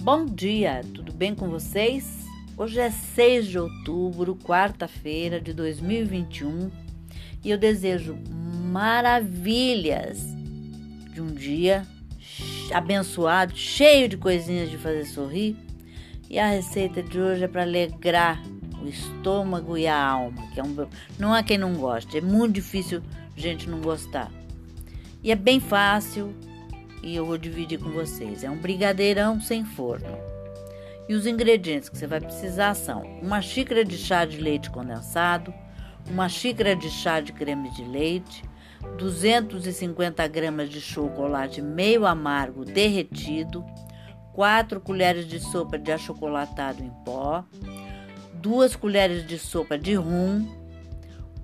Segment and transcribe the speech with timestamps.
[0.00, 2.24] Bom dia, tudo bem com vocês?
[2.56, 6.70] Hoje é 6 de outubro, quarta-feira de 2021
[7.44, 8.16] e eu desejo
[8.70, 10.20] maravilhas
[11.12, 11.84] de um dia
[12.72, 15.56] abençoado, cheio de coisinhas de fazer sorrir.
[16.30, 18.40] E a receita de hoje é para alegrar
[18.80, 20.74] o estômago e a alma, que é um
[21.18, 23.02] não há quem não goste, é muito difícil
[23.36, 24.30] gente não gostar.
[25.24, 26.32] E é bem fácil,
[27.02, 28.44] e eu vou dividir com vocês.
[28.44, 30.18] É um brigadeirão sem forno.
[31.08, 35.54] E os ingredientes que você vai precisar são uma xícara de chá de leite condensado,
[36.10, 38.42] uma xícara de chá de creme de leite,
[38.98, 43.64] 250 gramas de chocolate meio amargo derretido,
[44.34, 47.44] 4 colheres de sopa de achocolatado em pó,
[48.34, 50.46] 2 colheres de sopa de rum,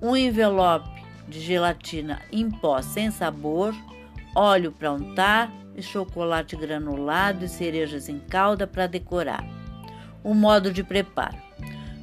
[0.00, 3.74] um envelope de gelatina em pó sem sabor,
[4.34, 9.44] óleo para untar e chocolate granulado e cerejas em calda para decorar.
[10.22, 11.36] O modo de preparo: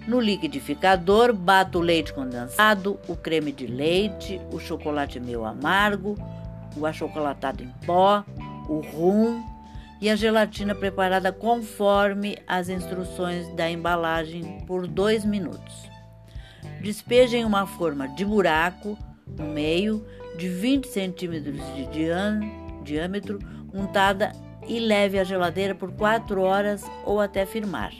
[0.08, 6.16] no liquidificador, bato o leite condensado, o creme de leite, o chocolate meio amargo,
[6.76, 8.24] o achocolatado em pó,
[8.68, 9.44] o rum
[10.02, 15.90] e a gelatina preparada conforme as instruções da embalagem por dois minutos.
[16.82, 18.98] Despeje em uma forma de buraco
[19.38, 20.04] no meio
[20.42, 21.88] de 20 centímetros de
[22.84, 23.38] diâmetro,
[23.72, 24.31] untada
[24.67, 27.94] e leve à geladeira por 4 horas ou até firmar.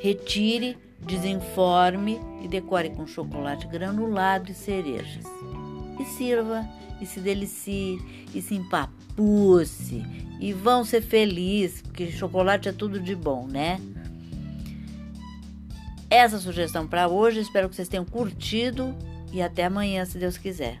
[0.00, 5.24] Retire, desenforme e decore com chocolate granulado e cerejas.
[6.00, 6.68] E sirva,
[7.00, 7.96] e se delicie,
[8.34, 10.02] e se empapuce,
[10.40, 13.80] e vão ser felizes, porque chocolate é tudo de bom, né?
[16.10, 18.92] Essa sugestão para hoje, espero que vocês tenham curtido
[19.32, 20.80] e até amanhã, se Deus quiser.